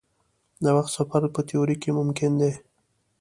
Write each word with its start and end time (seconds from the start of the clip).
د 0.63 0.65
وخت 0.75 0.91
سفر 0.97 1.21
په 1.35 1.41
تیوري 1.47 1.75
کې 1.81 1.91
ممکن 1.99 2.31
دی. 2.41 2.51